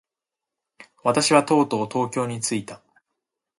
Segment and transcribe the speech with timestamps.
[1.03, 2.81] 私はとうとう東京に着いた。